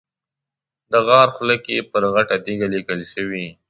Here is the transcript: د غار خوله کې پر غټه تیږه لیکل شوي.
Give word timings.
د 0.91 0.93
غار 1.07 1.27
خوله 1.35 1.55
کې 1.65 1.87
پر 1.91 2.03
غټه 2.13 2.35
تیږه 2.45 2.67
لیکل 2.75 2.99
شوي. 3.13 3.45